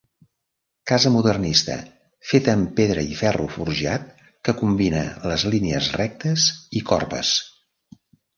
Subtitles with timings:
[0.91, 1.75] Casa modernista,
[2.29, 4.09] feta amb pedra i ferro forjat
[4.49, 6.49] que combina les línies rectes
[6.81, 7.37] i corbes.